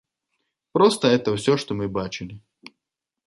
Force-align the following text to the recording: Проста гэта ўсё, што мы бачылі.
Проста 0.77 1.11
гэта 1.13 1.27
ўсё, 1.35 1.53
што 1.63 1.77
мы 1.81 1.85
бачылі. 1.99 2.35